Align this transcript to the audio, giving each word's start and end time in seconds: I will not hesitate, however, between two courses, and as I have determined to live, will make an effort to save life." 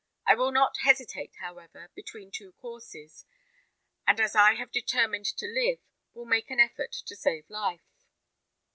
I 0.25 0.33
will 0.33 0.51
not 0.51 0.77
hesitate, 0.79 1.35
however, 1.41 1.91
between 1.93 2.31
two 2.31 2.53
courses, 2.53 3.23
and 4.07 4.19
as 4.19 4.33
I 4.35 4.55
have 4.55 4.71
determined 4.71 5.25
to 5.37 5.45
live, 5.45 5.77
will 6.15 6.25
make 6.25 6.49
an 6.49 6.59
effort 6.59 6.93
to 7.05 7.15
save 7.15 7.47
life." 7.51 8.07